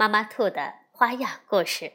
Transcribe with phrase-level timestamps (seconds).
[0.00, 1.94] 妈妈兔的花样故事。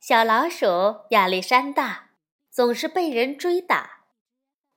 [0.00, 2.12] 小老鼠亚历山大
[2.50, 4.06] 总是被人追打，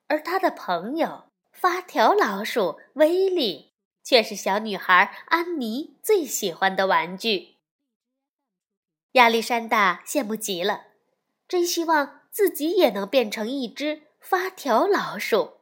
[0.08, 7.56] 而他的朋友发条老鼠威利却是小女孩安妮最喜欢的玩具。
[9.14, 10.88] 亚历山大羡慕极了，
[11.48, 15.62] 真希望自己也能变成一只发条老鼠。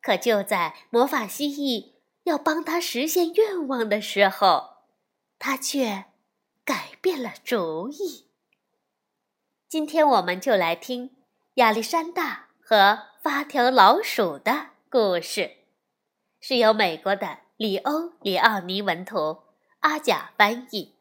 [0.00, 4.73] 可就在魔法蜥蜴要帮他实现愿望的时候，
[5.38, 6.04] 他却
[6.64, 8.30] 改变了主意。
[9.68, 11.16] 今天我们就来听
[11.54, 15.56] 亚历山大和发条老鼠的故事，
[16.40, 19.42] 是由美国的里欧·里奥尼文图，
[19.80, 20.94] 阿甲翻译，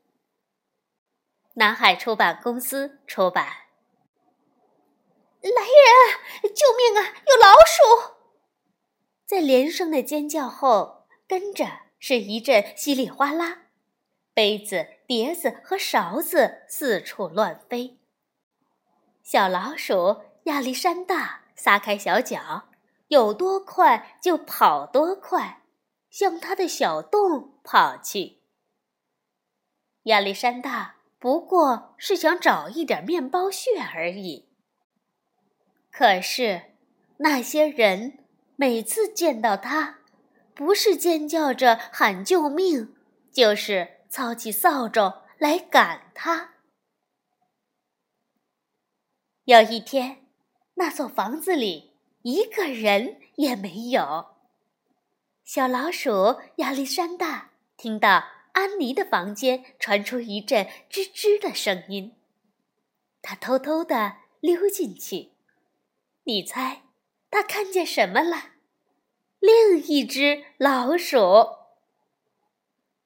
[1.53, 3.45] 南海出版公司出版。
[5.42, 6.53] 来人！
[6.53, 7.14] 救命啊！
[7.28, 8.16] 有老鼠！
[9.25, 13.62] 在连声的尖叫后，跟着是一阵稀里哗啦，
[14.34, 17.98] 杯子、碟子和勺子四处乱飞。
[19.22, 22.70] 小老鼠亚历山大撒开小脚，
[23.08, 25.62] 有多快就跑多快，
[26.09, 28.40] 向他的小洞跑去。
[30.03, 34.50] 亚历山大不过是想找一点面包屑而已，
[35.92, 36.73] 可是
[37.18, 38.20] 那些人。
[38.56, 39.97] 每次见到他，
[40.53, 42.95] 不是尖叫着喊救命，
[43.31, 46.53] 就是操起扫帚来赶他。
[49.46, 50.28] 有一天，
[50.75, 54.35] 那座房子里一个人也没有。
[55.44, 62.16] 小老鼠亚历山大听到安妮的房间传出一阵吱吱的声音，
[63.23, 65.31] 他偷偷地溜进去。
[66.25, 66.84] 你猜？
[67.31, 68.52] 他看见什么了？
[69.40, 71.18] 另一只老鼠，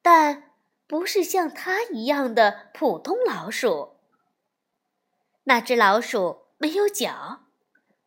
[0.02, 0.47] 但
[0.88, 3.98] 不是像它一样的普通老鼠。
[5.44, 7.44] 那只老鼠没有脚，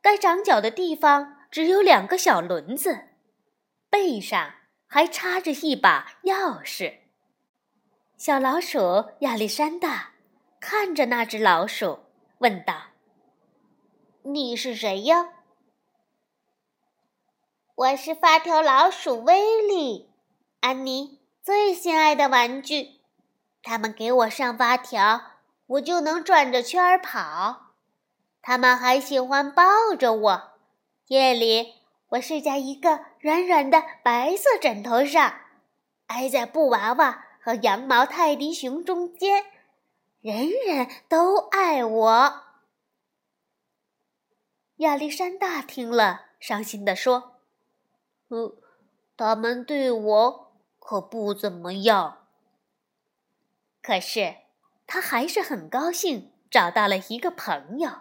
[0.01, 3.09] 该长脚的地方只有两个小轮子，
[3.89, 4.55] 背上
[4.87, 7.01] 还插着一把钥匙。
[8.17, 10.13] 小老鼠亚历山大
[10.59, 12.01] 看着那只老鼠，
[12.39, 12.89] 问道
[14.25, 15.29] ：“你是谁呀？”
[17.77, 20.11] 我是发条老鼠威利，
[20.61, 21.20] 安妮
[21.51, 23.01] 最心爱的玩具。
[23.61, 25.21] 他们给我上发条，
[25.67, 27.73] 我就能转着圈儿跑。
[28.41, 29.65] 他们还喜欢抱
[29.99, 30.53] 着我。
[31.09, 31.75] 夜里，
[32.11, 35.41] 我睡在一个软软的白色枕头上，
[36.07, 39.45] 挨在布娃娃和羊毛泰迪熊中间，
[40.21, 42.43] 人人都爱我。
[44.77, 47.41] 亚历山大听了，伤心地说。
[48.29, 48.55] 呃，
[49.17, 50.50] 他们对我
[50.81, 52.27] 可不怎么样。
[53.81, 54.39] 可是
[54.87, 58.01] 他还是很高兴找到了一个朋友。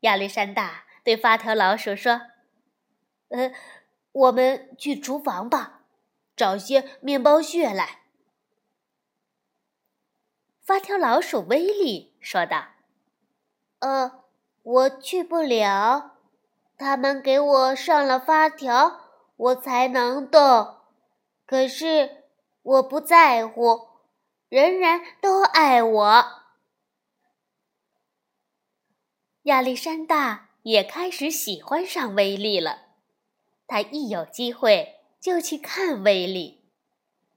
[0.00, 2.22] 亚历山大对发条老鼠说
[3.30, 3.52] ：“呃，
[4.10, 5.82] 我们去厨房吧，
[6.34, 8.00] 找些面包屑来。”
[10.60, 12.66] 发条老鼠威利说道
[13.80, 14.24] ：“呃，
[14.62, 16.16] 我去不了，
[16.76, 19.04] 他们给我上了发条。”
[19.38, 20.77] 我才能动，
[21.48, 22.24] 可是
[22.60, 23.88] 我不在乎，
[24.50, 26.24] 人人都爱我。
[29.44, 32.88] 亚历山大也开始喜欢上威利了，
[33.66, 36.60] 他一有机会就去看威利，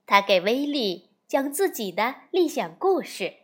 [0.04, 3.36] 他给威利讲自己的历险故事：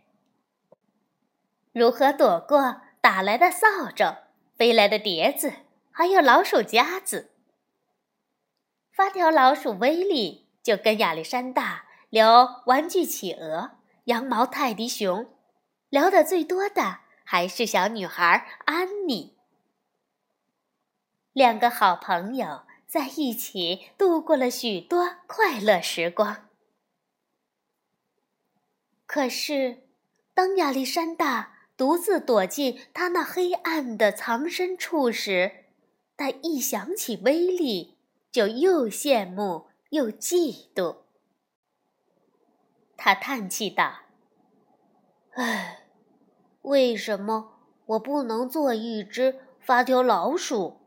[1.73, 4.19] 如何躲过打来的扫帚、
[4.59, 5.51] 飞来的碟子，
[5.91, 7.31] 还有老鼠夹子。
[8.93, 15.35] 发条老鼠威利就跟亚历山大聊玩具企鹅、羊毛泰迪熊，
[15.89, 19.37] 聊得最多的还是小女孩安妮。
[21.33, 26.49] 两个好朋友在一起度过了许多快乐时光。
[29.07, 29.89] 可是，
[30.35, 35.65] 当亚历山大独自躲进他那黑暗的藏身处时，
[36.17, 37.97] 他一想起威利。
[38.31, 40.97] 就又羡慕又嫉妒。
[42.97, 44.01] 他叹气道
[45.35, 45.85] ：“唉，
[46.63, 50.81] 为什么我不能做一只发条老鼠，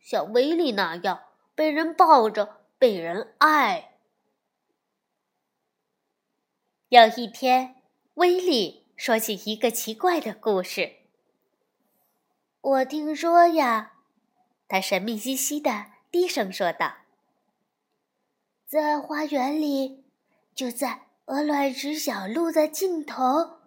[0.00, 1.24] 像威利那样
[1.54, 3.92] 被人抱着，被人爱？”
[6.88, 7.82] 有一天，
[8.14, 10.96] 威利说起一个奇怪的故事。
[12.62, 13.92] 我听说呀，
[14.66, 16.96] 他神秘兮兮的低声说道
[18.68, 20.04] ：“在花园里，
[20.54, 23.60] 就在鹅卵石小路的尽头，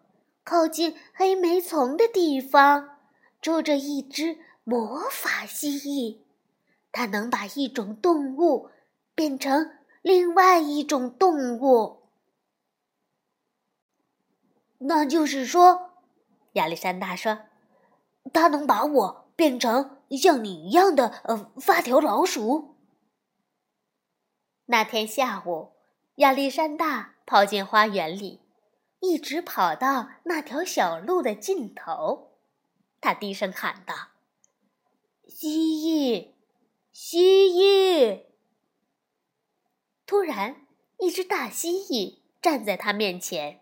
[0.44, 3.00] 靠近黑莓丛的地方，
[3.42, 6.20] 住着一只魔法蜥蜴。
[6.92, 8.70] 它能把一种动物
[9.16, 9.72] 变成
[10.04, 12.04] 另外一种动物。
[14.78, 15.94] 那就是说，
[16.54, 17.40] 亚历山大说。”
[18.32, 22.76] 它能把我变成像你一样的呃发条老鼠。
[24.72, 25.74] 那天下午，
[26.16, 28.40] 亚历山大跑进花园里，
[29.02, 32.38] 一直跑到那条小路的尽头。
[33.02, 34.12] 他低声喊道
[35.28, 36.36] ：“蜥蜴，
[36.94, 38.28] 蜥蜴！”
[40.08, 40.66] 突然，
[41.00, 43.60] 一只大蜥蜴站在他面前，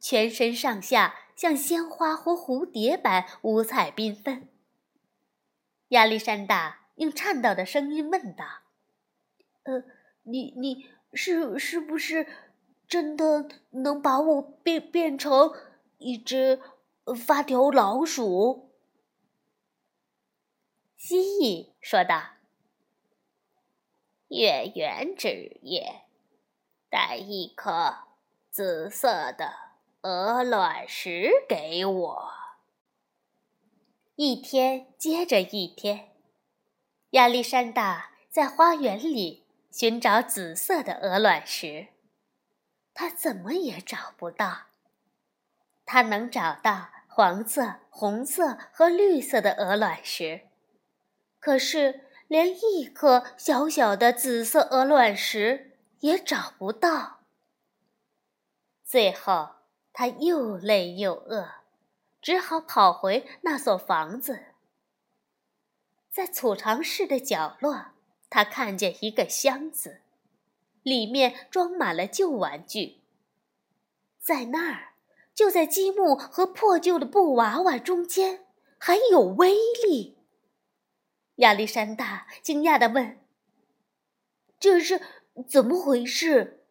[0.00, 1.14] 全身上下。
[1.36, 4.48] 像鲜花或蝴蝶般五彩缤纷。
[5.88, 8.44] 亚历山大用颤抖的声音问道
[9.66, 9.82] ：“呃，
[10.24, 12.26] 你你是是不是
[12.88, 15.52] 真的能把我变变成
[15.98, 16.60] 一只
[17.24, 18.72] 发条老鼠？”
[20.98, 22.32] 蜥蜴说道
[24.28, 26.02] ：“月圆之夜，
[26.90, 27.94] 带一颗
[28.50, 29.62] 紫色的。”
[30.04, 32.32] 鹅卵石给我。
[34.16, 36.12] 一天接着一天，
[37.12, 39.43] 亚历山大在花园里
[39.76, 41.88] 寻找紫色的鹅卵石，
[42.92, 44.66] 他怎么也找不到。
[45.84, 50.42] 他能找到黄色、红色和绿色的鹅卵石，
[51.40, 57.24] 可是连一颗小小的紫色鹅卵石也找不到。
[58.84, 59.56] 最后。
[59.96, 61.48] 他又累又饿，
[62.20, 64.46] 只好跑回那所房子。
[66.10, 67.93] 在储藏室的角落，
[68.34, 70.00] 他看见一个箱子，
[70.82, 73.02] 里面装满了旧玩具。
[74.18, 74.94] 在那儿，
[75.32, 78.44] 就在积木和破旧的布娃娃中间，
[78.76, 79.54] 还有威
[79.86, 80.18] 力。
[81.36, 83.20] 亚历山大惊讶地问
[84.58, 85.00] ：“这是
[85.48, 86.66] 怎么回事？”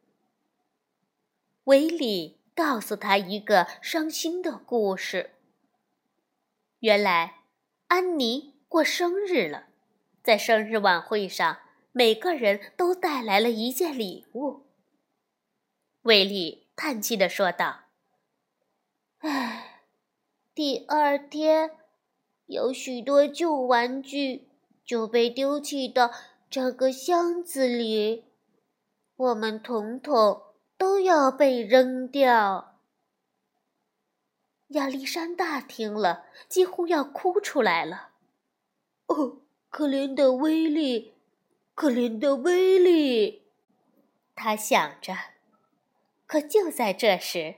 [1.64, 2.42] 威利。
[2.56, 5.32] 告诉他一个伤心的故事。
[6.82, 7.46] 原来，
[7.88, 9.70] 安妮过生日了，
[10.24, 11.60] 在生日晚会上，
[11.92, 14.66] 每个人都带来了一件礼物。
[16.04, 17.82] 威利叹气地说道
[19.20, 19.84] ：“唉，
[20.56, 21.78] 第二天，
[22.46, 24.48] 有许多旧玩具
[24.86, 26.12] 就被丢弃到
[26.50, 28.26] 这个箱子里，
[29.16, 30.42] 我们统统。”
[30.76, 32.80] 都要被扔掉。
[34.70, 38.10] 亚历山大听了，几乎要哭出来了。
[39.06, 39.43] 哦，
[39.74, 41.16] 可怜的威利，
[41.74, 43.42] 可怜的威利，
[44.36, 45.18] 他想着。
[46.28, 47.56] 可就在这时，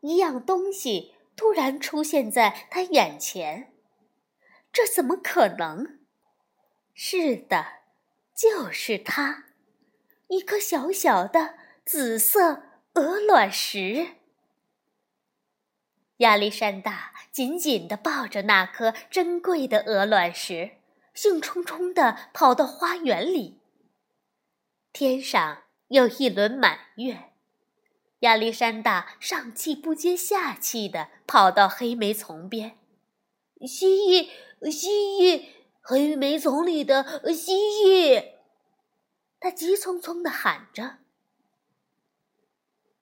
[0.00, 3.72] 一样东西突然出现在他眼前。
[4.72, 5.98] 这怎么可能？
[6.94, 7.66] 是的，
[8.32, 9.46] 就是它，
[10.28, 11.56] 一颗小小的。
[11.84, 12.62] 紫色
[12.94, 14.14] 鹅卵石。
[16.18, 20.72] 亚历山大紧紧地抱着那颗珍贵的鹅卵石，
[21.16, 23.58] 兴冲冲地跑到花园里。
[24.92, 27.32] 天上有一轮满月，
[28.20, 32.78] 亚历山大上气不接下气地跑到黑莓丛边。
[33.66, 34.28] 蜥蜴，
[34.70, 35.46] 蜥蜴，
[35.80, 38.34] 黑莓丛里的蜥蜴！
[39.40, 40.98] 他急匆匆地喊着。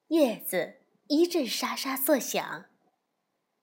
[0.08, 0.76] 叶子
[1.08, 2.66] 一阵沙沙作响，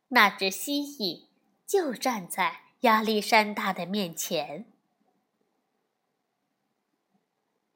[0.10, 1.28] 那只蜥蜴
[1.66, 4.66] 就站在亚历山大的面前。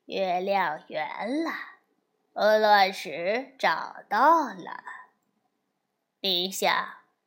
[0.05, 1.51] 月亮圆了，
[2.33, 4.83] 鹅卵石找到了。
[6.21, 6.73] 你想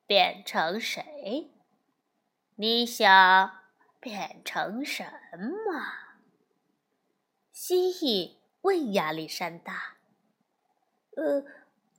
[0.09, 1.53] 变成谁？
[2.57, 3.61] 你想
[4.01, 5.05] 变成什
[5.39, 5.81] 么？
[7.53, 9.99] 蜥蜴问亚历山大。
[11.17, 11.45] 呃，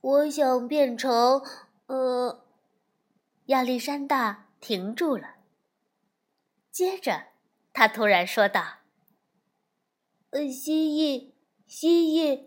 [0.02, 1.42] 我想变成……
[1.86, 2.44] 呃，
[3.46, 5.39] 亚历山大停住了。
[6.70, 7.26] 接着，
[7.72, 8.78] 他突然说道
[10.30, 11.32] ：“呃，蜥蜴，
[11.66, 12.44] 蜥蜴，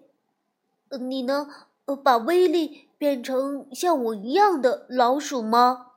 [0.99, 1.49] 你能
[2.03, 5.91] 把威力变成像我一样的老鼠吗？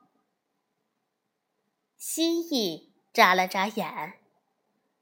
[1.97, 4.21] 蜥蜴眨了眨眼，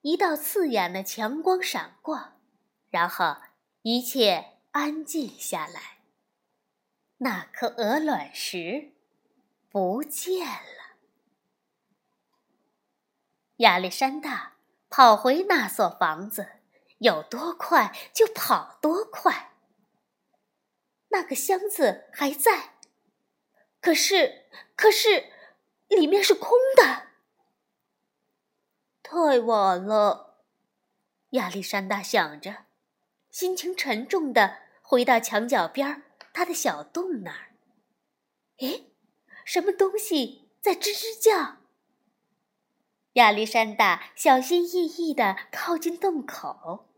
[0.03, 2.33] 一道刺眼的强光闪过，
[2.91, 3.37] 然后
[3.83, 5.99] 一切安静下来。
[7.19, 8.93] 那颗鹅卵石
[9.71, 10.84] 不见了。
[13.65, 14.57] 亚历山大
[14.91, 16.61] 跑回那所房子，
[16.99, 19.53] 有多快就跑多快。
[21.09, 22.75] 那个箱子还在，
[23.81, 24.45] 可是，
[24.77, 25.33] 可是，
[25.89, 27.07] 里面是空的。
[29.03, 30.43] 太晚了，
[31.31, 32.67] 亚历山大想着，
[33.31, 36.03] 心情沉重的回到墙角边
[36.35, 37.55] 他的小洞那儿。
[38.59, 38.93] 诶，
[39.47, 41.64] 什么东西在吱吱叫？
[43.15, 46.89] 亚历山大小心翼翼的靠近洞口，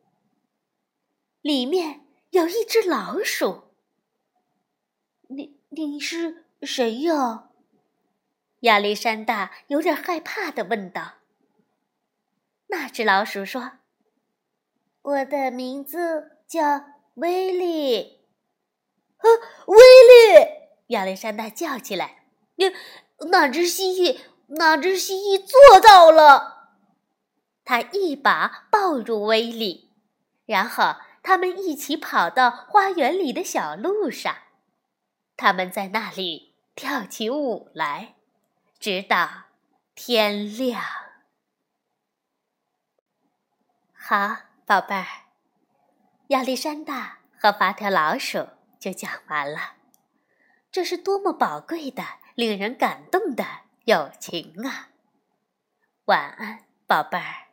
[1.42, 3.64] 里面有一只老鼠。
[5.28, 7.50] 你你是谁呀？
[8.60, 11.16] 亚历山大有点害怕的问道。
[12.68, 13.72] 那只老鼠说
[15.02, 18.24] ：“我的名字叫威利。”
[19.18, 19.24] 啊，
[19.66, 20.48] 威利！
[20.86, 22.24] 亚历山大叫起来
[22.56, 22.72] ：“你
[23.30, 24.18] 那只蜥蜴，
[24.48, 26.70] 那只蜥蜴做到了！”
[27.64, 29.92] 他一把抱住威利，
[30.44, 34.36] 然后他们一起跑到花园里的小路上。
[35.36, 38.14] 他们在那里跳起舞来，
[38.78, 39.28] 直到
[39.94, 40.80] 天亮。
[43.92, 45.06] 好，宝贝儿，
[46.28, 48.46] 亚历山大和发条老鼠
[48.78, 49.74] 就讲完了。
[50.70, 52.04] 这是多么宝贵的、
[52.36, 53.44] 令人感动的
[53.86, 54.88] 友情啊！
[56.06, 57.45] 晚安，宝贝儿。